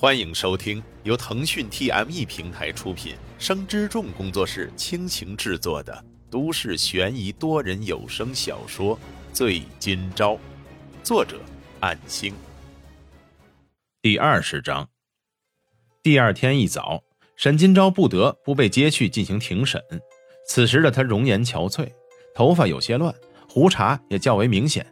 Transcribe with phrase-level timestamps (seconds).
[0.00, 8.96] 欢迎收听由腾讯 TME 平台出品、生之众工作室倾情制作的都市悬疑多人有声小说
[9.32, 10.34] 《醉今朝》，
[11.02, 11.40] 作者：
[11.80, 12.32] 暗星。
[14.00, 14.88] 第二十章。
[16.00, 17.02] 第二天一早，
[17.34, 19.82] 沈今朝不得不被接去进行庭审。
[20.46, 21.90] 此时的他容颜憔悴，
[22.36, 23.12] 头发有些乱，
[23.48, 24.86] 胡茬也较为明显。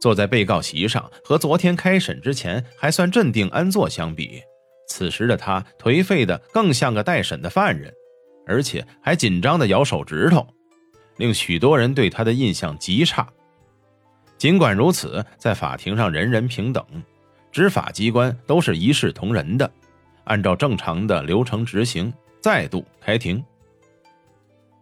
[0.00, 4.40] 坐在被告席上，和昨天开审之前还算镇定安坐相比，
[4.88, 7.92] 此时的他颓废的更像个待审的犯人，
[8.46, 10.46] 而且还紧张的咬手指头，
[11.16, 13.26] 令许多人对他的印象极差。
[14.38, 16.84] 尽管如此，在法庭上人人平等，
[17.50, 19.68] 执法机关都是一视同仁的，
[20.24, 23.42] 按照正常的流程执行，再度开庭。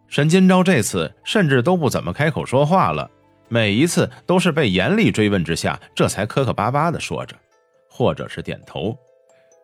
[0.08, 3.10] 沈金钊这次甚至都不怎么开口说话了。
[3.48, 7.36] 每一次都是被严厉追问之下，这才磕磕巴巴的说着，
[7.88, 8.96] 或者是点头。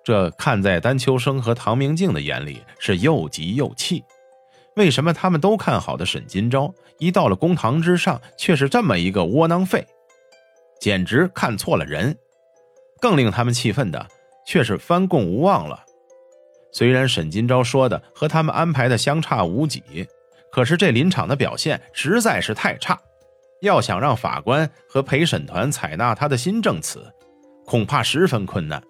[0.05, 4.03] 这看在丹秋生和唐明镜的眼里是又急又气。
[4.77, 9.86] 为什么他们都看好的沈金钊，一到了公堂之上，却是这么一个窝囊废？
[10.81, 12.17] 简直看错了人。
[13.01, 14.06] 更令他们气愤的，
[14.47, 15.84] 却是翻供无望了。
[16.73, 19.83] 虽然沈金钊说的和他们安排的相差无几，
[20.53, 22.98] 可是这临场的表现实在是太差。
[23.61, 27.05] 要想让法官和陪审团采纳他的新证词，
[27.64, 28.83] 恐怕十分困难。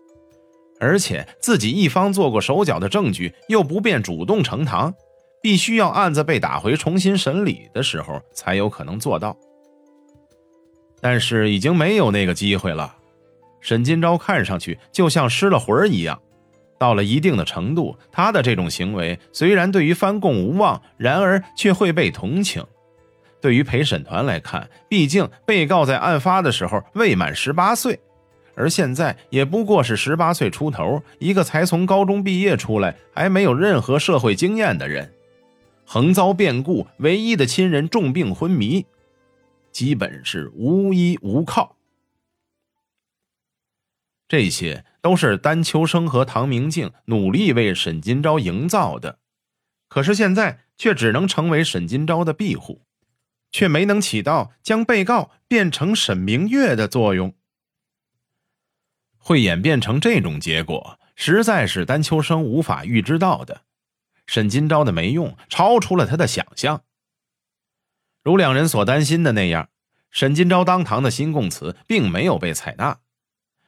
[0.78, 4.94] 而且自己一方做过手脚的证据又不便主动呈堂，
[5.42, 9.36] 必须要案子被打回重新审理的时候才有可能做到。
[11.02, 12.96] 但是已经没有那个机会了。
[13.60, 16.18] 沈金钊看上去就像失了魂一样，
[16.78, 22.64] 到了一定的程度，他的这种行为虽然对于翻供无望，然而却会被同情。
[23.40, 27.98] 对于陪审团来看，毕竟被告在案发的时候未满十八岁，
[28.54, 35.12] 而现在也不过是十八岁出头，一个才从高中毕业出来，还没有任何社会经验的人，
[35.84, 38.84] 横遭变故，唯一的亲人重病昏迷，
[39.72, 41.76] 基本是无依无靠。
[44.28, 49.18] 这些都是丹秋生和唐明镜努力为沈金钊营造的，
[49.88, 52.82] 可是现在却只能成为沈金钊的庇护。
[53.50, 57.34] 却没能起到将被告变成沈明月的作用，
[59.18, 63.62] 会演变成这种结果，实在是丹秋生无法预知到的。
[64.26, 66.84] 沈金钊的没用超出了他的想象。
[68.22, 69.70] 如两人所担心的那样，
[70.10, 73.00] 沈金钊当堂的新供词并没有被采纳，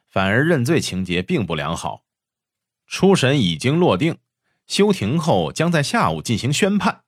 [0.09, 2.05] 反而认罪情节并不良好。
[2.87, 4.19] 初审已经落定，
[4.67, 7.02] 休庭后将在下午进行宣判。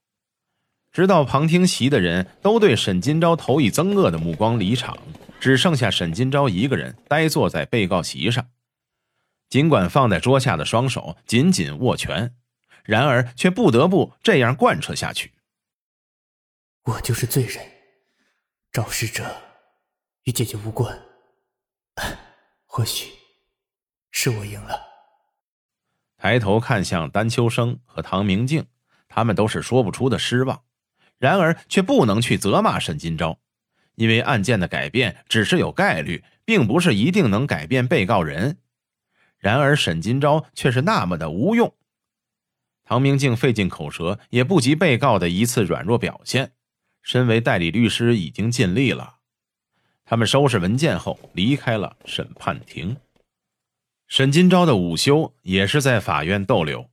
[0.94, 4.96] 直到旁听席的人都对沈金钊投以憎恶的目光离场，
[5.40, 8.48] 只剩下沈金钊一个人呆坐在被告席上。
[9.48, 12.36] 尽管放在桌下的双手紧紧握拳，
[12.84, 15.32] 然而却不得不这样贯彻下去。
[16.84, 17.60] 我就是罪人，
[18.70, 19.24] 肇事者
[20.22, 20.96] 与姐姐无关。
[22.66, 23.10] 或许
[24.12, 24.80] 是我赢了。
[26.18, 28.64] 抬头看向丹秋生和唐明镜，
[29.08, 30.62] 他们都是说不出的失望。
[31.24, 33.38] 然而却不能去责骂沈金钊，
[33.94, 38.58] 因为案件的改变只是有概率，并不是一定能改变被告人。
[39.38, 41.74] 然而沈金钊却是那么的无用。
[42.84, 46.52] 唐明镜费尽口舌，也不及被告的一次软弱表现。
[47.00, 49.14] 身为代理律师，已经尽力了。
[50.04, 52.98] 他们收拾文件后离开了审判庭。
[54.06, 56.90] 沈金钊的午休也是在法院逗留。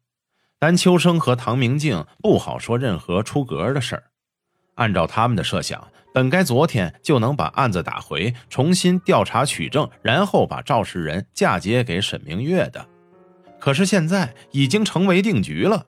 [0.57, 4.10] 丹秋生和唐明镜不好说任何出格的事儿。
[4.75, 12.85] 按照他们的设想，本该昨天就能把案子打回，重新调查取证，然后把肇事人嫁接给沈明月的。
[13.59, 15.85] 可是现在已经成为定局了，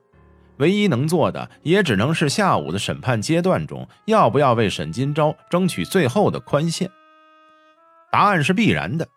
[0.58, 6.88] 唯一能做的也只能是下午的审判阶段中，要不要为沈金钊争取最后的宽限。
[8.12, 9.08] 答案是必然的。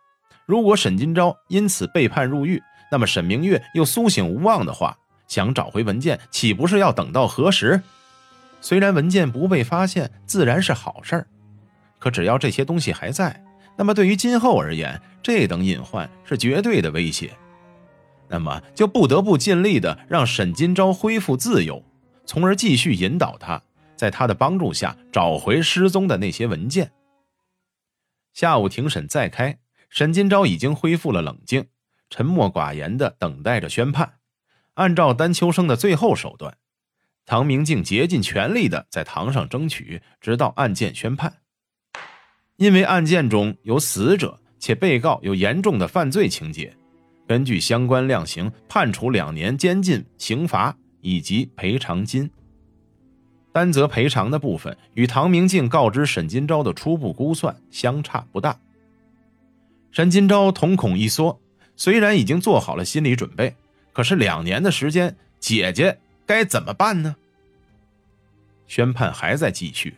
[0.47, 4.97] 如果沈金钊因此被判入狱，那么沈明月又苏醒无望的话，
[5.28, 7.81] 想找回文件，岂不是要等到何时？
[8.59, 11.27] 虽然文件不被发现自然是好事儿，
[11.99, 13.43] 可只要这些东西还在，
[13.77, 17.31] 那么对于今后而言，这等隐患是绝对的威胁。
[18.27, 21.83] 那么就不得不尽力的让沈金钊恢复自由，
[22.25, 23.61] 从而继续引导他，
[23.95, 26.91] 在他的帮助下找回失踪的那些文件。
[28.33, 29.59] 下午庭审再开，
[29.89, 31.67] 沈金钊已经恢复了冷静，
[32.09, 34.15] 沉默寡言的等待着宣判。
[34.73, 36.57] 按照丹秋生的最后手段。
[37.28, 41.41] 唐明镜竭尽全力的在堂上争取，直到案件宣判。
[42.56, 46.74] 因为案件中有死者，且被告有严重的犯罪情节，
[47.28, 52.32] 根据相关量刑判处两年监禁刑罚以及赔偿金。
[53.52, 58.58] 单则赔偿的部分与唐明镜告知沈金钊的初步估算相差不大。
[59.91, 61.41] 沈金钊瞳孔一缩，
[61.76, 63.53] 虽然已经做好了心理准备，
[63.91, 67.16] 可是两年的时间，姐姐该怎么办呢？
[68.68, 69.96] 宣判还在继续。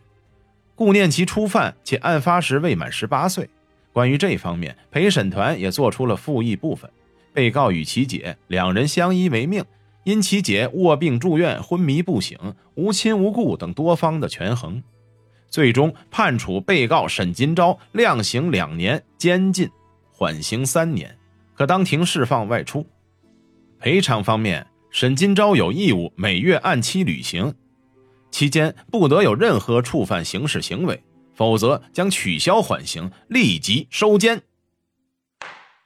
[0.75, 3.49] 顾念其初犯且案发时未满十八岁，
[3.91, 6.89] 关于这方面，陪审团也做出了复议部分。
[7.33, 9.65] 被告与其姐两人相依为命，
[10.03, 12.37] 因其姐卧病住院、昏迷不醒、
[12.75, 14.81] 无亲无故等多方的权衡，
[15.47, 19.69] 最终判处被告沈金钊量刑两年监禁，
[20.11, 21.17] 缓刑三年，
[21.55, 22.85] 可当庭释放外出。
[23.79, 27.53] 赔偿方面，沈金钊有义务每月按期履行。
[28.31, 31.03] 期间不得有任何触犯刑事行为，
[31.33, 34.41] 否则将取消缓刑，立即收监。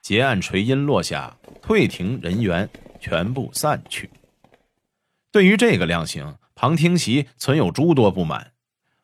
[0.01, 2.69] 结案锤音落下，退庭人员
[3.00, 4.09] 全部散去。
[5.31, 8.51] 对于这个量刑，旁听席存有诸多不满，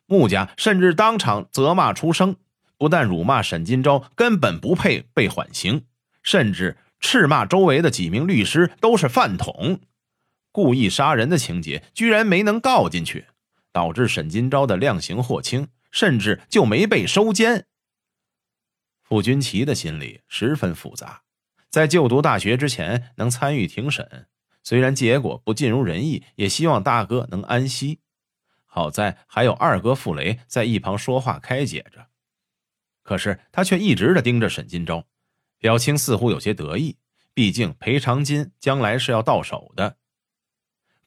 [0.06, 2.36] 穆家甚至当场责骂出声，
[2.78, 5.84] 不但辱骂沈金钊根本不配被缓刑，
[6.22, 9.80] 甚至斥骂周围的几名律师都是饭桶。
[10.52, 13.26] 故意杀人的情节居然没能告进去，
[13.72, 17.66] 导致沈金钊的量刑获轻，甚至就没被收监。
[19.02, 21.22] 傅君奇的心里十分复杂，
[21.68, 24.28] 在就读大学之前能参与庭审，
[24.62, 28.00] 虽然结果不尽如人意，也希望大哥能安息。
[28.66, 32.06] 好在还有二哥傅雷在一旁说话开解着，
[33.02, 35.04] 可是他却一直的盯着沈金钊，
[35.58, 36.96] 表情似乎有些得意，
[37.34, 39.96] 毕竟赔偿金将来是要到手的。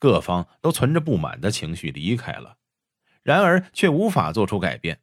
[0.03, 2.57] 各方都存着不满的情绪离开了，
[3.21, 4.99] 然而却无法做出改变。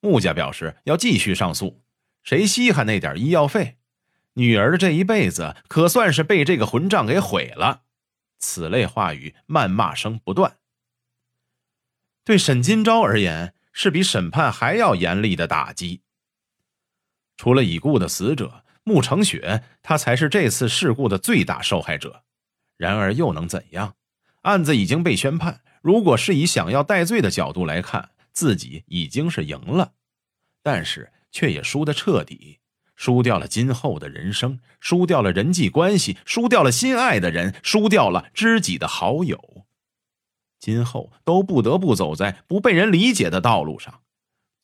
[0.00, 1.82] 穆家表示要继续上诉，
[2.22, 3.78] 谁稀罕那点医药费？
[4.34, 7.84] 女儿的这一辈子可算是被这个混账给毁了。
[8.38, 10.58] 此类话语、谩骂声不断。
[12.22, 16.02] 对沈金钊而言，是比审判还要严厉的打击。
[17.38, 22.24] 除了已故的死者穆成雪，他才是这次事故的最大受害者。
[22.76, 23.96] 然而又能怎样？
[24.42, 29.92] 案子已经被宣判，如果是以想要戴罪的角度来看，自己已经是赢了，
[30.62, 32.58] 但是却也输得彻底，
[32.96, 39.64] 输掉了今后的人生，输掉了人际关系，输掉了心爱的人，输掉了知己的好友，
[40.58, 44.00] 今后都不得不走在不被人理解的道路上。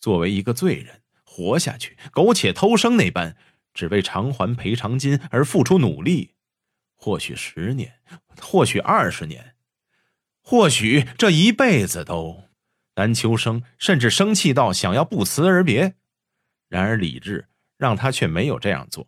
[0.00, 3.36] 作为一个罪人，活下去，苟且偷生那般，
[3.74, 6.34] 只为偿还赔偿金而付出努力，
[6.96, 7.94] 或许十年，
[8.40, 9.54] 或许二十年。
[10.50, 12.44] 或许这一辈子都，
[12.94, 15.92] 丹秋生甚至生气到想要不辞而别，
[16.70, 19.06] 然而理智让他却没有这样做，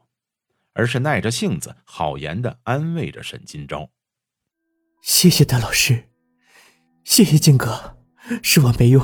[0.74, 3.88] 而是耐着性子好言的安慰着沈金钊
[5.00, 6.10] ：“谢谢丹老师，
[7.04, 7.96] 谢谢静哥，
[8.42, 9.02] 是我没用，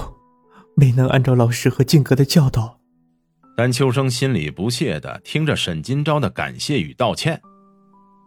[0.77, 2.79] 没能按照老师和静哥的教导。”
[3.56, 7.41] 丹秋生心里不屑的听着沈金钊的感谢与道歉，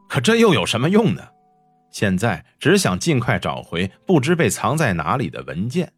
[0.09, 1.27] 可这又有什么用呢？
[1.91, 5.93] 现在只想尽快找回不知被藏在哪里的文件。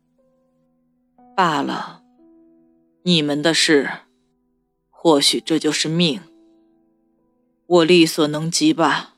[1.36, 2.04] 罢了，
[3.04, 3.90] 你们的事，
[4.90, 6.22] 或许这就是命。
[7.68, 9.16] 我力所能及吧，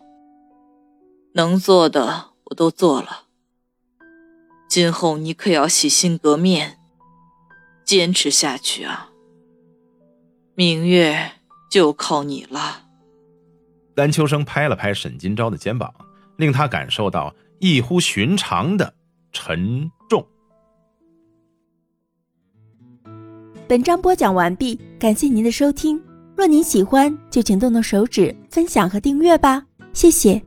[1.34, 3.24] 能做的我都做了。
[4.70, 6.78] 今后你可要洗心革面，
[7.84, 9.10] 坚持下去啊！
[10.56, 11.32] 明月
[11.70, 12.88] 就靠你了。
[13.96, 15.94] 丹秋生拍了拍沈金钊的肩膀。
[16.38, 18.94] 令他感受到异乎寻常的
[19.32, 20.26] 沉重。
[23.68, 26.02] 本章播讲完毕，感谢您的收听。
[26.36, 30.42] 若您喜欢，就请动动手指分享和订阅吧，谢谢。